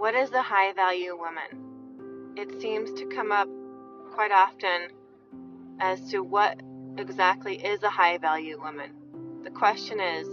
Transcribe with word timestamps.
what 0.00 0.14
is 0.14 0.32
a 0.32 0.40
high 0.40 0.72
value 0.72 1.14
woman? 1.14 2.32
It 2.34 2.58
seems 2.58 2.90
to 2.98 3.04
come 3.04 3.30
up 3.30 3.48
quite 4.14 4.32
often 4.32 4.88
as 5.78 6.10
to 6.10 6.20
what 6.20 6.58
exactly 6.96 7.56
is 7.56 7.82
a 7.82 7.90
high 7.90 8.16
value 8.16 8.58
woman. 8.58 8.92
The 9.44 9.50
question 9.50 10.00
is, 10.00 10.26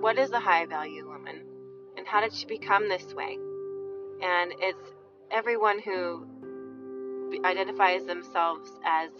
what 0.00 0.16
is 0.18 0.30
a 0.30 0.40
high 0.40 0.64
value 0.64 1.06
woman? 1.06 1.42
And 1.98 2.06
how 2.06 2.22
did 2.22 2.32
she 2.32 2.46
become 2.46 2.88
this 2.88 3.12
way? 3.12 3.36
And 4.22 4.54
it's 4.58 4.90
everyone 5.30 5.80
who 5.80 6.26
identifies 7.44 8.06
themselves 8.06 8.70
as 8.86 9.10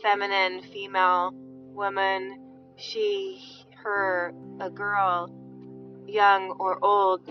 feminine, 0.00 0.62
female, 0.72 1.32
woman, 1.34 2.38
she, 2.76 3.42
her, 3.82 4.32
a 4.60 4.70
girl, 4.70 5.28
young 6.06 6.52
or 6.60 6.78
old. 6.80 7.28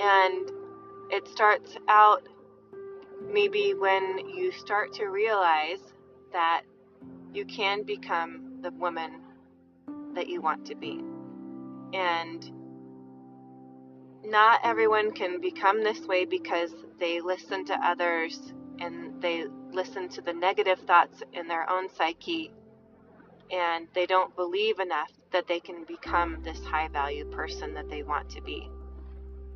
And 0.00 0.50
it 1.12 1.28
starts 1.28 1.76
out 1.88 2.26
maybe 3.30 3.74
when 3.74 4.18
you 4.34 4.50
start 4.50 4.94
to 4.94 5.06
realize 5.06 5.78
that 6.32 6.62
you 7.34 7.44
can 7.44 7.82
become 7.82 8.58
the 8.62 8.70
woman 8.72 9.20
that 10.14 10.28
you 10.28 10.40
want 10.40 10.66
to 10.66 10.74
be. 10.74 11.04
And 11.92 12.50
not 14.24 14.60
everyone 14.64 15.12
can 15.12 15.38
become 15.40 15.84
this 15.84 16.00
way 16.06 16.24
because 16.24 16.72
they 16.98 17.20
listen 17.20 17.66
to 17.66 17.74
others 17.86 18.54
and 18.80 19.20
they 19.20 19.44
listen 19.70 20.08
to 20.08 20.22
the 20.22 20.32
negative 20.32 20.78
thoughts 20.86 21.22
in 21.34 21.46
their 21.46 21.68
own 21.70 21.88
psyche 21.94 22.50
and 23.50 23.86
they 23.94 24.06
don't 24.06 24.34
believe 24.34 24.78
enough 24.78 25.10
that 25.30 25.46
they 25.46 25.60
can 25.60 25.84
become 25.84 26.42
this 26.42 26.64
high 26.64 26.88
value 26.88 27.26
person 27.30 27.74
that 27.74 27.90
they 27.90 28.02
want 28.02 28.30
to 28.30 28.40
be. 28.40 28.70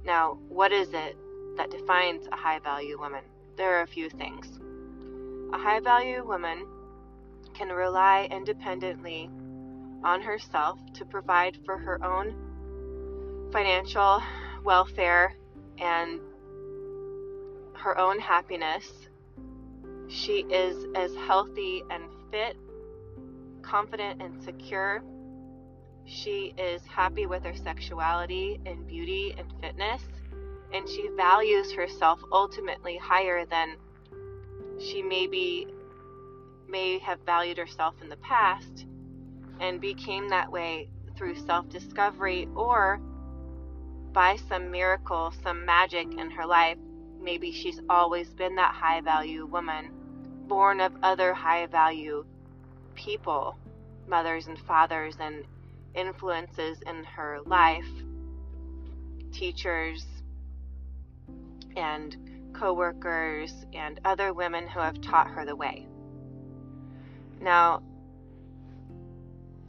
Now, 0.05 0.39
what 0.49 0.73
is 0.73 0.89
it 0.93 1.17
that 1.57 1.71
defines 1.71 2.27
a 2.33 2.37
high 2.37 2.59
value 2.59 2.99
woman? 2.99 3.25
There 3.57 3.79
are 3.79 3.83
a 3.83 3.87
few 3.87 4.11
things. 4.11 4.59
A 5.53 5.59
high 5.59 5.81
value 5.81 6.25
woman 6.27 6.67
can 7.55 7.69
rely 7.69 8.29
independently 8.31 9.31
on 10.05 10.23
herself 10.23 10.79
to 10.95 11.05
provide 11.05 11.57
for 11.65 11.79
her 11.79 12.05
own 12.05 13.51
financial 13.53 14.23
welfare 14.65 15.35
and 15.79 16.21
her 17.75 17.99
own 17.99 18.19
happiness. 18.19 19.09
She 20.09 20.41
is 20.51 20.87
as 20.95 21.15
healthy 21.15 21.83
and 21.91 22.05
fit, 22.31 22.57
confident 23.63 24.21
and 24.23 24.43
secure. 24.43 25.03
She 26.05 26.55
is 26.59 26.83
happy 26.85 27.27
with 27.27 27.43
her 27.45 27.55
sexuality 27.55 28.61
and 28.67 28.87
beauty 28.87 29.35
and 29.37 29.53
fitness, 29.61 30.03
and 30.73 30.89
she 30.89 31.09
values 31.17 31.73
herself 31.73 32.21
ultimately 32.33 32.97
higher 32.97 33.45
than 33.47 33.77
she 34.81 35.03
maybe 35.03 35.67
may 36.69 36.99
have 36.99 37.21
valued 37.25 37.59
herself 37.59 37.95
in 38.03 38.09
the 38.09 38.17
past 38.17 38.87
and 39.61 39.81
became 39.81 40.29
that 40.29 40.51
way 40.51 40.89
through 41.17 41.37
self 41.37 41.69
discovery 41.69 42.49
or 42.55 43.01
by 44.13 44.37
some 44.49 44.71
miracle, 44.71 45.33
some 45.43 45.65
magic 45.65 46.07
in 46.19 46.31
her 46.31 46.47
life. 46.47 46.79
Maybe 47.21 47.53
she's 47.53 47.81
always 47.89 48.29
been 48.31 48.55
that 48.57 48.75
high 48.75 49.01
value 49.01 49.47
woman, 49.47 49.91
born 50.47 50.81
of 50.81 50.93
other 51.03 51.35
high 51.35 51.67
value 51.67 52.25
people, 52.95 53.57
mothers 54.07 54.47
and 54.47 54.59
fathers, 54.59 55.17
and 55.21 55.45
influences 55.95 56.79
in 56.87 57.05
her 57.05 57.41
life, 57.45 57.89
teachers, 59.33 60.07
and 61.77 62.17
coworkers, 62.53 63.67
and 63.73 64.01
other 64.05 64.33
women 64.33 64.67
who 64.67 64.81
have 64.81 65.01
taught 65.01 65.29
her 65.29 65.45
the 65.45 65.55
way. 65.55 65.87
Now, 67.41 67.83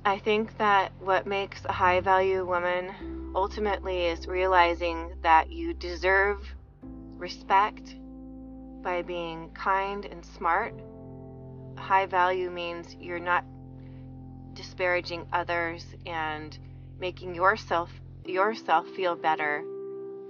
I 0.06 0.20
think 0.20 0.58
that 0.58 0.94
what 1.00 1.28
makes 1.28 1.66
a 1.66 1.74
high 1.74 2.00
value 2.00 2.46
woman 2.46 3.34
ultimately 3.36 4.06
is 4.06 4.26
realizing 4.26 5.14
that 5.22 5.52
you 5.52 5.74
deserve 5.74 6.40
respect 7.18 7.96
by 8.81 9.02
being 9.02 9.50
kind 9.52 10.06
and 10.06 10.26
smart. 10.26 10.74
High 11.78 12.06
value 12.06 12.50
means 12.50 12.96
you're 13.00 13.20
not 13.20 13.44
disparaging 14.54 15.28
others 15.34 15.86
and 16.06 16.58
making 17.00 17.36
yourself 17.36 17.92
yourself 18.26 18.88
feel 18.90 19.16
better 19.16 19.64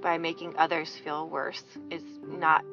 by 0.01 0.17
making 0.17 0.55
others 0.57 0.95
feel 1.03 1.29
worse 1.29 1.63
is 1.89 2.03
not 2.23 2.63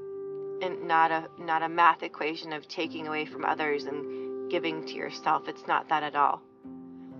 not 0.83 1.11
a 1.11 1.29
not 1.39 1.63
a 1.63 1.69
math 1.69 2.03
equation 2.03 2.53
of 2.53 2.67
taking 2.69 3.07
away 3.07 3.27
from 3.27 3.45
others 3.45 3.85
and 3.85 4.51
giving 4.51 4.87
to 4.87 4.95
yourself. 4.95 5.49
It's 5.49 5.67
not 5.67 5.89
that 5.89 6.03
at 6.03 6.15
all. 6.15 6.43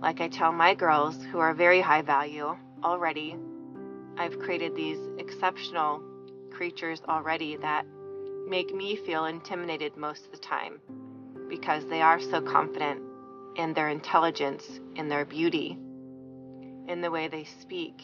Like 0.01 0.21
I 0.21 0.27
tell 0.27 0.51
my 0.51 0.73
girls 0.73 1.15
who 1.31 1.39
are 1.39 1.53
very 1.53 1.81
high 1.81 2.01
value 2.01 2.55
already, 2.83 3.35
I've 4.17 4.39
created 4.39 4.75
these 4.75 4.99
exceptional 5.17 6.01
creatures 6.51 7.01
already 7.07 7.57
that 7.57 7.85
make 8.47 8.73
me 8.73 8.95
feel 8.95 9.25
intimidated 9.25 9.97
most 9.97 10.25
of 10.25 10.31
the 10.31 10.37
time 10.37 10.79
because 11.49 11.85
they 11.87 12.01
are 12.01 12.19
so 12.19 12.41
confident 12.41 13.01
in 13.55 13.73
their 13.73 13.89
intelligence, 13.89 14.79
in 14.95 15.09
their 15.09 15.25
beauty, 15.25 15.77
in 16.87 17.01
the 17.01 17.11
way 17.11 17.27
they 17.27 17.45
speak, 17.61 17.95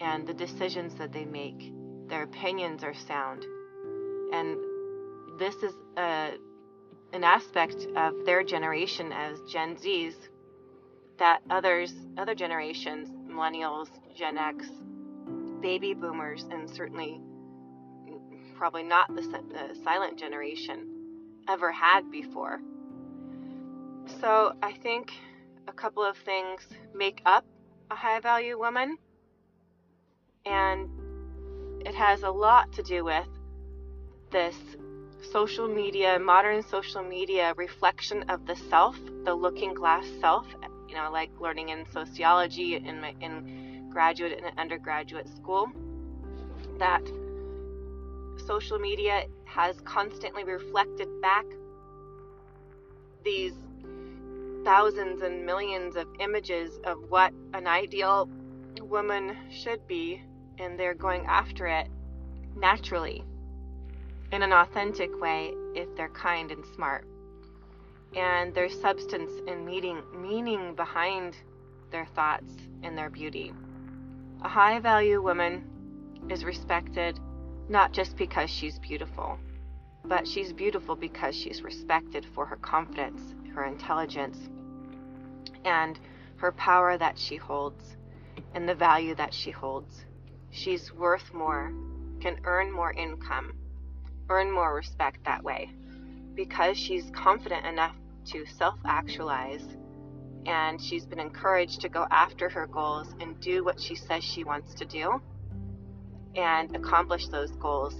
and 0.00 0.26
the 0.26 0.34
decisions 0.34 0.94
that 0.96 1.12
they 1.12 1.24
make. 1.24 1.72
Their 2.08 2.22
opinions 2.22 2.82
are 2.84 2.94
sound. 2.94 3.44
And 4.32 4.58
this 5.38 5.54
is 5.56 5.74
a, 5.96 6.32
an 7.12 7.24
aspect 7.24 7.86
of 7.96 8.24
their 8.24 8.42
generation 8.42 9.12
as 9.12 9.40
Gen 9.50 9.76
Zs 9.76 10.14
that 11.18 11.40
others, 11.50 11.92
other 12.16 12.34
generations, 12.34 13.08
millennials, 13.28 13.88
Gen 14.14 14.38
X, 14.38 14.66
baby 15.60 15.94
boomers, 15.94 16.44
and 16.50 16.70
certainly 16.70 17.20
probably 18.56 18.82
not 18.82 19.14
the, 19.14 19.22
the 19.22 19.74
silent 19.84 20.18
generation 20.18 20.86
ever 21.48 21.70
had 21.70 22.10
before. 22.10 22.60
So 24.20 24.52
I 24.62 24.72
think 24.82 25.12
a 25.68 25.72
couple 25.72 26.04
of 26.04 26.16
things 26.18 26.66
make 26.94 27.22
up 27.24 27.44
a 27.90 27.94
high 27.94 28.20
value 28.20 28.58
woman, 28.58 28.98
and 30.46 30.88
it 31.86 31.94
has 31.94 32.22
a 32.22 32.30
lot 32.30 32.72
to 32.72 32.82
do 32.82 33.04
with 33.04 33.28
this 34.30 34.56
social 35.32 35.68
media, 35.68 36.18
modern 36.18 36.62
social 36.62 37.02
media 37.02 37.54
reflection 37.56 38.24
of 38.28 38.46
the 38.46 38.56
self, 38.56 38.96
the 39.24 39.34
looking 39.34 39.74
glass 39.74 40.06
self, 40.20 40.46
you 40.88 40.94
know, 40.94 41.10
like 41.12 41.30
learning 41.40 41.70
in 41.70 41.84
sociology 41.92 42.76
in 42.76 43.00
my 43.00 43.14
in 43.20 43.88
graduate 43.90 44.40
and 44.42 44.58
undergraduate 44.58 45.28
school, 45.28 45.68
that 46.78 47.02
social 48.46 48.78
media 48.78 49.24
has 49.44 49.80
constantly 49.80 50.44
reflected 50.44 51.08
back 51.20 51.44
these 53.24 53.54
thousands 54.64 55.22
and 55.22 55.44
millions 55.44 55.96
of 55.96 56.06
images 56.20 56.78
of 56.84 56.98
what 57.08 57.32
an 57.54 57.66
ideal 57.66 58.28
woman 58.82 59.36
should 59.50 59.86
be, 59.86 60.22
and 60.58 60.78
they're 60.78 60.94
going 60.94 61.24
after 61.26 61.66
it 61.66 61.88
naturally 62.56 63.24
in 64.32 64.42
an 64.42 64.52
authentic 64.52 65.20
way 65.20 65.52
if 65.74 65.88
they're 65.96 66.08
kind 66.10 66.50
and 66.50 66.64
smart 66.74 67.06
and 68.16 68.54
there's 68.54 68.78
substance 68.80 69.30
and 69.46 69.64
meaning, 69.64 70.02
meaning 70.14 70.74
behind 70.74 71.36
their 71.90 72.06
thoughts 72.14 72.52
and 72.82 72.96
their 72.96 73.10
beauty. 73.10 73.52
A 74.42 74.48
high 74.48 74.78
value 74.78 75.20
woman 75.22 75.64
is 76.30 76.44
respected 76.44 77.18
not 77.68 77.92
just 77.92 78.16
because 78.16 78.48
she's 78.48 78.78
beautiful, 78.78 79.38
but 80.04 80.26
she's 80.26 80.52
beautiful 80.52 80.96
because 80.96 81.34
she's 81.34 81.62
respected 81.62 82.24
for 82.34 82.46
her 82.46 82.56
confidence, 82.56 83.34
her 83.54 83.64
intelligence, 83.64 84.48
and 85.64 85.98
her 86.36 86.52
power 86.52 86.96
that 86.96 87.18
she 87.18 87.36
holds, 87.36 87.96
and 88.54 88.68
the 88.68 88.74
value 88.74 89.14
that 89.14 89.34
she 89.34 89.50
holds. 89.50 90.04
She's 90.50 90.92
worth 90.92 91.32
more, 91.32 91.72
can 92.20 92.40
earn 92.44 92.72
more 92.72 92.92
income, 92.92 93.54
earn 94.28 94.50
more 94.50 94.74
respect 94.74 95.24
that 95.24 95.42
way 95.42 95.70
because 96.34 96.78
she's 96.78 97.10
confident 97.10 97.66
enough 97.66 97.96
to 98.26 98.46
self 98.46 98.78
actualize 98.84 99.76
and 100.46 100.80
she's 100.80 101.04
been 101.04 101.18
encouraged 101.18 101.80
to 101.80 101.88
go 101.88 102.06
after 102.10 102.48
her 102.48 102.66
goals 102.66 103.14
and 103.20 103.38
do 103.40 103.64
what 103.64 103.80
she 103.80 103.94
says 103.94 104.22
she 104.22 104.44
wants 104.44 104.74
to 104.74 104.84
do 104.84 105.20
and 106.36 106.74
accomplish 106.76 107.28
those 107.28 107.50
goals 107.52 107.94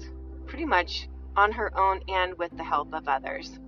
pretty 0.47 0.65
much 0.65 1.09
on 1.37 1.53
her 1.53 1.77
own 1.79 2.01
and 2.09 2.37
with 2.39 2.57
the 2.57 2.65
help 2.65 2.93
of 2.95 3.09
others. 3.09 3.59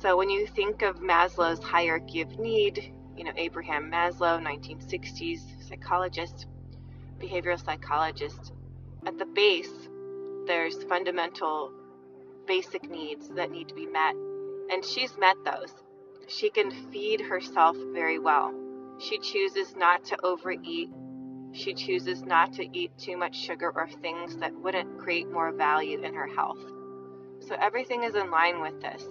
So 0.00 0.16
when 0.16 0.30
you 0.30 0.46
think 0.46 0.82
of 0.82 1.00
Maslow's 1.00 1.62
hierarchy 1.62 2.20
of 2.20 2.38
need, 2.38 2.92
you 3.16 3.24
know, 3.24 3.32
Abraham 3.36 3.90
Maslow, 3.90 4.40
1960s 4.42 5.40
psychologist, 5.68 6.46
behavioral 7.20 7.62
psychologist, 7.62 8.52
at 9.06 9.18
the 9.18 9.26
base 9.26 9.88
there's 10.46 10.84
fundamental 10.84 11.72
basic 12.46 12.88
needs 12.88 13.28
that 13.30 13.50
need 13.50 13.68
to 13.68 13.74
be 13.74 13.86
met. 13.86 14.14
And 14.70 14.84
she's 14.84 15.16
met 15.18 15.36
those. 15.44 15.72
She 16.28 16.50
can 16.50 16.70
feed 16.92 17.20
herself 17.20 17.76
very 17.92 18.18
well. 18.18 18.52
She 18.98 19.18
chooses 19.18 19.74
not 19.76 20.04
to 20.06 20.16
overeat. 20.24 20.88
She 21.52 21.74
chooses 21.74 22.22
not 22.22 22.52
to 22.54 22.68
eat 22.76 22.92
too 22.98 23.16
much 23.16 23.36
sugar 23.36 23.72
or 23.74 23.88
things 23.88 24.36
that 24.36 24.54
wouldn't 24.54 24.98
create 24.98 25.30
more 25.30 25.52
value 25.52 26.02
in 26.02 26.14
her 26.14 26.26
health. 26.26 26.58
So 27.40 27.56
everything 27.60 28.04
is 28.04 28.14
in 28.14 28.30
line 28.30 28.60
with 28.60 28.80
this. 28.80 29.04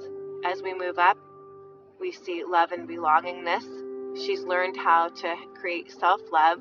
As 0.45 0.61
we 0.61 0.73
move 0.73 0.99
up, 0.99 1.17
we 1.99 2.11
see 2.11 2.43
love 2.47 2.71
and 2.71 2.87
belongingness. 2.87 3.65
She's 4.25 4.43
learned 4.43 4.77
how 4.77 5.09
to 5.09 5.35
create 5.59 5.91
self 5.91 6.21
love 6.31 6.59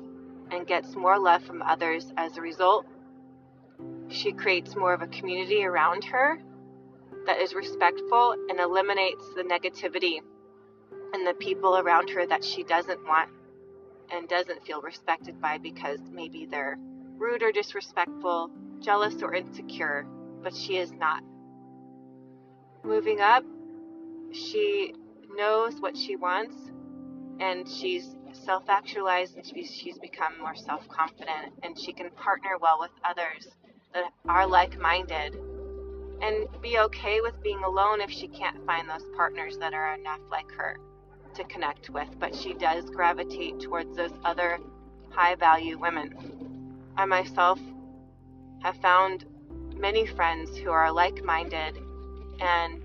and 0.51 0.67
gets 0.67 0.95
more 0.95 1.19
love 1.19 1.43
from 1.43 1.61
others 1.61 2.11
as 2.17 2.37
a 2.37 2.41
result. 2.41 2.85
She 4.09 4.31
creates 4.31 4.75
more 4.75 4.93
of 4.93 5.01
a 5.01 5.07
community 5.07 5.63
around 5.63 6.03
her 6.05 6.41
that 7.25 7.41
is 7.41 7.53
respectful 7.53 8.35
and 8.49 8.59
eliminates 8.59 9.23
the 9.35 9.43
negativity 9.43 10.19
and 11.13 11.25
the 11.25 11.33
people 11.33 11.77
around 11.77 12.09
her 12.09 12.25
that 12.25 12.43
she 12.43 12.63
doesn't 12.63 13.03
want 13.05 13.29
and 14.11 14.27
doesn't 14.27 14.65
feel 14.65 14.81
respected 14.81 15.41
by 15.41 15.57
because 15.57 15.99
maybe 16.11 16.45
they're 16.45 16.77
rude 17.17 17.41
or 17.41 17.51
disrespectful, 17.51 18.51
jealous 18.79 19.21
or 19.21 19.33
insecure, 19.33 20.05
but 20.43 20.55
she 20.55 20.77
is 20.77 20.91
not. 20.91 21.23
Moving 22.83 23.19
up, 23.19 23.43
she 24.31 24.93
knows 25.35 25.79
what 25.79 25.97
she 25.97 26.15
wants 26.15 26.55
and 27.39 27.67
she's 27.67 28.14
self 28.35 28.63
actualized 28.69 29.35
and 29.35 29.45
she's, 29.45 29.73
she's 29.73 29.97
become 29.97 30.37
more 30.39 30.55
self 30.55 30.87
confident 30.89 31.53
and 31.63 31.79
she 31.79 31.93
can 31.93 32.09
partner 32.11 32.57
well 32.59 32.77
with 32.79 32.91
others 33.03 33.47
that 33.93 34.11
are 34.27 34.47
like 34.47 34.79
minded 34.79 35.37
and 36.21 36.47
be 36.61 36.77
okay 36.79 37.21
with 37.21 37.41
being 37.43 37.63
alone 37.63 38.01
if 38.01 38.09
she 38.09 38.27
can't 38.27 38.65
find 38.65 38.89
those 38.89 39.05
partners 39.15 39.57
that 39.57 39.73
are 39.73 39.93
enough 39.95 40.19
like 40.31 40.49
her 40.51 40.77
to 41.35 41.43
connect 41.45 41.89
with. 41.89 42.07
But 42.19 42.35
she 42.35 42.53
does 42.53 42.85
gravitate 42.89 43.59
towards 43.59 43.95
those 43.95 44.13
other 44.23 44.59
high 45.09 45.35
value 45.35 45.77
women. 45.77 46.13
I 46.97 47.05
myself 47.05 47.59
have 48.63 48.77
found 48.77 49.25
many 49.75 50.05
friends 50.05 50.57
who 50.57 50.71
are 50.71 50.91
like 50.91 51.23
minded 51.23 51.77
and 52.39 52.81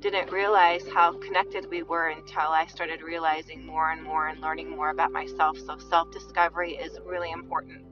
didn't 0.00 0.30
realize 0.30 0.82
how 0.94 1.12
connected 1.18 1.68
we 1.70 1.82
were 1.82 2.08
until 2.08 2.48
I 2.50 2.66
started 2.66 3.02
realizing 3.02 3.66
more 3.66 3.90
and 3.90 4.02
more 4.02 4.28
and 4.28 4.40
learning 4.40 4.70
more 4.70 4.90
about 4.90 5.10
myself. 5.10 5.58
So, 5.58 5.76
self 5.78 6.10
discovery 6.12 6.72
is 6.74 6.98
really 7.04 7.30
important. 7.30 7.84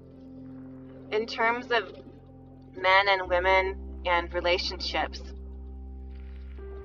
In 1.11 1.27
terms 1.27 1.67
of 1.71 1.93
men 2.77 3.09
and 3.09 3.29
women 3.29 4.03
and 4.05 4.33
relationships, 4.33 5.21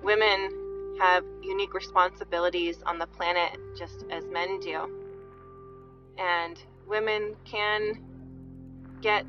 women 0.04 0.98
have 1.00 1.24
unique 1.42 1.74
responsibilities 1.74 2.82
on 2.86 2.98
the 2.98 3.08
planet 3.08 3.60
just 3.78 4.06
as 4.10 4.26
men 4.26 4.60
do. 4.60 4.90
And 6.18 6.62
women 6.88 7.36
can 7.46 8.04
get 9.02 9.26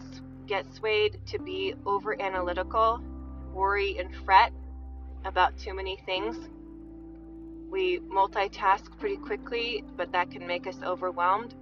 get 0.46 0.72
swayed 0.74 1.20
to 1.26 1.38
be 1.38 1.74
over 1.86 2.20
analytical, 2.20 3.00
worry 3.52 3.98
and 3.98 4.14
fret 4.24 4.52
about 5.24 5.58
too 5.58 5.74
many 5.74 5.96
things. 6.04 6.36
We 7.70 8.00
multitask 8.00 8.98
pretty 8.98 9.16
quickly, 9.16 9.84
but 9.96 10.12
that 10.12 10.30
can 10.30 10.46
make 10.46 10.66
us 10.66 10.76
overwhelmed. 10.82 11.54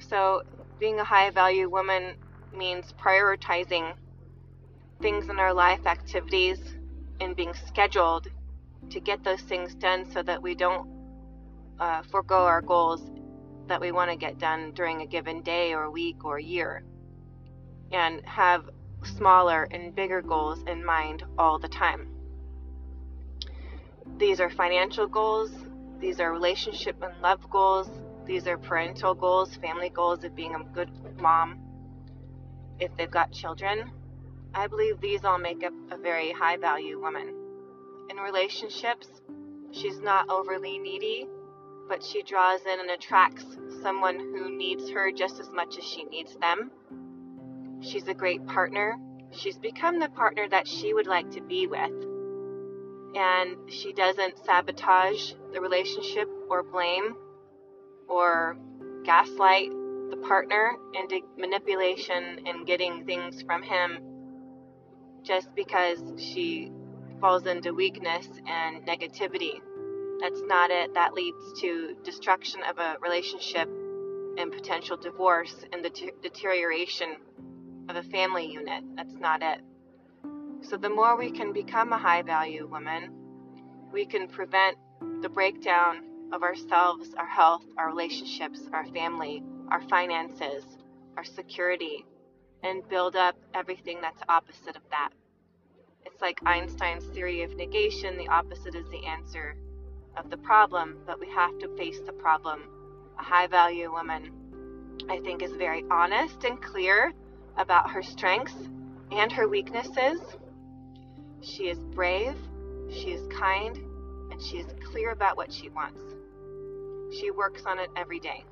So, 0.00 0.42
being 0.78 0.98
a 0.98 1.04
high 1.04 1.30
value 1.30 1.68
woman 1.68 2.16
means 2.56 2.92
prioritizing 3.00 3.94
things 5.00 5.28
in 5.28 5.38
our 5.38 5.54
life, 5.54 5.86
activities, 5.86 6.58
and 7.20 7.36
being 7.36 7.54
scheduled 7.54 8.28
to 8.90 9.00
get 9.00 9.22
those 9.24 9.40
things 9.42 9.74
done 9.74 10.10
so 10.10 10.22
that 10.22 10.42
we 10.42 10.54
don't 10.54 10.88
uh, 11.78 12.02
forego 12.10 12.36
our 12.36 12.60
goals 12.60 13.02
that 13.66 13.80
we 13.80 13.92
want 13.92 14.10
to 14.10 14.16
get 14.16 14.38
done 14.38 14.72
during 14.74 15.00
a 15.00 15.06
given 15.06 15.42
day 15.42 15.72
or 15.72 15.90
week 15.90 16.24
or 16.24 16.38
year. 16.38 16.84
And 17.92 18.24
have 18.26 18.68
smaller 19.04 19.64
and 19.70 19.94
bigger 19.94 20.22
goals 20.22 20.62
in 20.66 20.84
mind 20.84 21.24
all 21.38 21.58
the 21.58 21.68
time. 21.68 22.13
These 24.18 24.40
are 24.40 24.50
financial 24.50 25.06
goals, 25.06 25.50
these 25.98 26.20
are 26.20 26.32
relationship 26.32 27.02
and 27.02 27.20
love 27.20 27.50
goals, 27.50 27.88
these 28.26 28.46
are 28.46 28.56
parental 28.56 29.14
goals, 29.14 29.56
family 29.56 29.88
goals 29.88 30.22
of 30.24 30.36
being 30.36 30.54
a 30.54 30.62
good 30.72 30.90
mom 31.20 31.58
if 32.78 32.94
they've 32.96 33.10
got 33.10 33.32
children. 33.32 33.90
I 34.54 34.66
believe 34.68 35.00
these 35.00 35.24
all 35.24 35.38
make 35.38 35.64
up 35.64 35.72
a 35.90 35.96
very 35.96 36.32
high 36.32 36.56
value 36.56 37.00
woman. 37.00 37.34
In 38.08 38.16
relationships, 38.16 39.08
she's 39.72 39.98
not 39.98 40.28
overly 40.30 40.78
needy, 40.78 41.26
but 41.88 42.02
she 42.02 42.22
draws 42.22 42.60
in 42.62 42.80
and 42.80 42.90
attracts 42.90 43.44
someone 43.82 44.18
who 44.18 44.56
needs 44.56 44.90
her 44.90 45.10
just 45.10 45.40
as 45.40 45.50
much 45.50 45.76
as 45.76 45.84
she 45.84 46.04
needs 46.04 46.36
them. 46.36 46.70
She's 47.80 48.06
a 48.06 48.14
great 48.14 48.46
partner. 48.46 48.96
She's 49.32 49.58
become 49.58 49.98
the 49.98 50.08
partner 50.08 50.48
that 50.48 50.68
she 50.68 50.94
would 50.94 51.08
like 51.08 51.30
to 51.32 51.40
be 51.40 51.66
with 51.66 52.13
and 53.14 53.70
she 53.70 53.92
doesn't 53.92 54.44
sabotage 54.44 55.32
the 55.52 55.60
relationship 55.60 56.28
or 56.50 56.62
blame 56.62 57.14
or 58.08 58.56
gaslight 59.04 59.70
the 60.10 60.16
partner 60.28 60.72
into 60.94 61.20
manipulation 61.38 62.40
and 62.46 62.66
getting 62.66 63.04
things 63.04 63.42
from 63.42 63.62
him 63.62 63.98
just 65.22 65.54
because 65.54 65.98
she 66.18 66.70
falls 67.20 67.46
into 67.46 67.72
weakness 67.72 68.28
and 68.46 68.86
negativity. 68.86 69.60
That's 70.20 70.42
not 70.42 70.70
it. 70.70 70.94
That 70.94 71.14
leads 71.14 71.60
to 71.60 71.96
destruction 72.04 72.60
of 72.68 72.78
a 72.78 72.96
relationship 73.00 73.68
and 74.36 74.52
potential 74.52 74.96
divorce 74.96 75.54
and 75.72 75.84
the 75.84 75.90
deterioration 76.22 77.16
of 77.88 77.96
a 77.96 78.02
family 78.02 78.50
unit. 78.50 78.84
That's 78.96 79.14
not 79.14 79.42
it. 79.42 79.60
So, 80.68 80.78
the 80.78 80.88
more 80.88 81.14
we 81.16 81.30
can 81.30 81.52
become 81.52 81.92
a 81.92 81.98
high 81.98 82.22
value 82.22 82.66
woman, 82.66 83.12
we 83.92 84.06
can 84.06 84.28
prevent 84.28 84.78
the 85.20 85.28
breakdown 85.28 86.04
of 86.32 86.42
ourselves, 86.42 87.12
our 87.18 87.26
health, 87.26 87.64
our 87.76 87.88
relationships, 87.88 88.60
our 88.72 88.86
family, 88.86 89.42
our 89.68 89.82
finances, 89.82 90.64
our 91.18 91.24
security, 91.24 92.06
and 92.62 92.88
build 92.88 93.14
up 93.14 93.36
everything 93.52 94.00
that's 94.00 94.22
opposite 94.30 94.74
of 94.74 94.82
that. 94.90 95.10
It's 96.06 96.22
like 96.22 96.40
Einstein's 96.46 97.04
theory 97.12 97.42
of 97.42 97.54
negation 97.56 98.16
the 98.16 98.28
opposite 98.28 98.74
is 98.74 98.88
the 98.88 99.04
answer 99.04 99.56
of 100.16 100.30
the 100.30 100.38
problem, 100.38 100.96
but 101.06 101.20
we 101.20 101.28
have 101.28 101.58
to 101.58 101.76
face 101.76 102.00
the 102.06 102.12
problem. 102.12 102.62
A 103.18 103.22
high 103.22 103.48
value 103.48 103.92
woman, 103.92 104.32
I 105.10 105.20
think, 105.20 105.42
is 105.42 105.52
very 105.52 105.84
honest 105.90 106.42
and 106.44 106.60
clear 106.62 107.12
about 107.58 107.90
her 107.90 108.02
strengths 108.02 108.56
and 109.10 109.30
her 109.30 109.46
weaknesses 109.46 110.20
she 111.44 111.68
is 111.68 111.78
brave, 111.78 112.36
she 112.90 113.12
is 113.12 113.26
kind, 113.28 113.76
and 114.30 114.42
she 114.42 114.58
is 114.58 114.66
clear 114.84 115.10
about 115.10 115.36
what 115.36 115.52
she 115.52 115.68
wants. 115.68 116.00
She 117.18 117.30
works 117.30 117.64
on 117.66 117.78
it 117.78 117.90
every 117.96 118.18
day. 118.18 118.44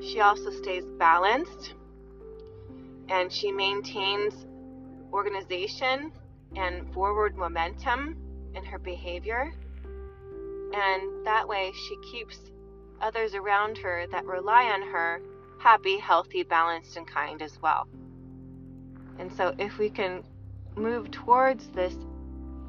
She 0.00 0.20
also 0.20 0.50
stays 0.50 0.84
balanced 0.98 1.74
and 3.08 3.32
she 3.32 3.52
maintains 3.52 4.46
organization 5.12 6.12
and 6.56 6.92
forward 6.92 7.36
momentum 7.36 8.16
in 8.54 8.64
her 8.64 8.78
behavior. 8.78 9.52
And 10.74 11.26
that 11.26 11.46
way, 11.46 11.72
she 11.72 11.96
keeps 12.10 12.38
others 13.00 13.34
around 13.34 13.78
her 13.78 14.06
that 14.10 14.24
rely 14.24 14.64
on 14.64 14.82
her 14.82 15.20
happy, 15.58 15.98
healthy, 15.98 16.42
balanced, 16.42 16.96
and 16.96 17.06
kind 17.06 17.40
as 17.42 17.60
well. 17.62 17.86
And 19.18 19.32
so, 19.32 19.54
if 19.58 19.78
we 19.78 19.90
can 19.90 20.24
move 20.76 21.10
towards 21.10 21.68
this 21.68 21.94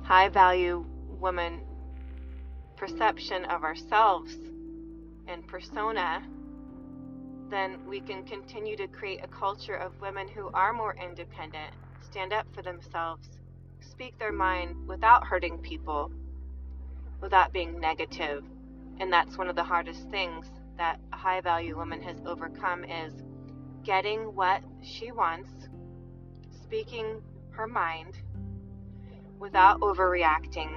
high 0.04 0.30
value 0.30 0.86
woman 1.20 1.62
perception 2.76 3.46
of 3.46 3.64
ourselves 3.64 4.36
and 5.28 5.48
persona, 5.48 6.24
then 7.50 7.78
we 7.88 8.00
can 8.00 8.24
continue 8.24 8.76
to 8.76 8.88
create 8.88 9.24
a 9.24 9.28
culture 9.28 9.76
of 9.76 10.00
women 10.02 10.28
who 10.28 10.50
are 10.54 10.74
more 10.74 10.96
independent, 10.96 11.74
stand 12.02 12.34
up 12.34 12.46
for 12.54 12.62
themselves, 12.62 13.30
speak 13.80 14.18
their 14.20 14.32
mind 14.32 14.88
without 14.88 15.26
hurting 15.26 15.58
people, 15.60 16.12
without 17.22 17.54
being 17.54 17.80
negative. 17.80 18.44
And 19.00 19.12
that's 19.12 19.38
one 19.38 19.48
of 19.48 19.56
the 19.56 19.64
hardest 19.64 20.10
things 20.10 20.48
that 20.78 21.00
a 21.14 21.16
high 21.16 21.42
value 21.42 21.78
woman 21.78 22.02
has 22.02 22.18
overcome 22.26 22.84
is 22.84 23.14
getting 23.84 24.36
what 24.36 24.62
she 24.82 25.12
wants, 25.12 25.50
speaking 26.64 27.22
her 27.56 27.68
mind 27.68 28.18
without 29.40 29.80
overreacting, 29.82 30.70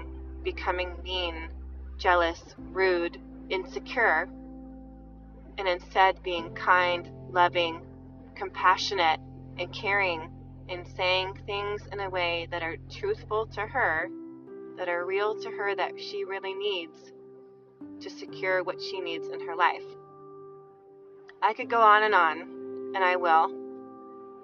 becoming 0.42 0.96
mean, 1.02 1.48
jealous, 1.96 2.54
rude, 2.58 3.20
insecure, 3.50 4.28
and 5.58 5.68
instead 5.68 6.22
being 6.22 6.54
kind, 6.54 7.10
loving, 7.30 7.80
compassionate, 8.34 9.20
and 9.58 9.72
caring 9.72 10.30
in 10.68 10.84
saying 10.96 11.38
things 11.46 11.82
in 11.92 12.00
a 12.00 12.10
way 12.10 12.46
that 12.50 12.62
are 12.62 12.76
truthful 12.90 13.46
to 13.46 13.60
her, 13.60 14.08
that 14.76 14.88
are 14.88 15.04
real 15.04 15.40
to 15.40 15.50
her, 15.50 15.74
that 15.74 15.98
she 15.98 16.24
really 16.24 16.54
needs 16.54 17.12
to 18.00 18.10
secure 18.10 18.62
what 18.62 18.80
she 18.80 19.00
needs 19.00 19.28
in 19.28 19.40
her 19.46 19.56
life. 19.56 19.84
I 21.42 21.54
could 21.54 21.70
go 21.70 21.80
on 21.80 22.02
and 22.04 22.14
on, 22.14 22.92
and 22.94 23.04
I 23.04 23.16
will, 23.16 23.50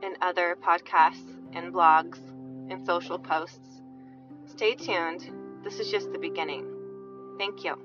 in 0.02 0.16
other 0.20 0.56
podcasts 0.60 1.33
and 1.54 1.72
blogs 1.72 2.18
and 2.70 2.84
social 2.84 3.18
posts. 3.18 3.82
Stay 4.46 4.74
tuned. 4.74 5.30
This 5.62 5.80
is 5.80 5.90
just 5.90 6.12
the 6.12 6.18
beginning. 6.18 6.66
Thank 7.38 7.64
you. 7.64 7.76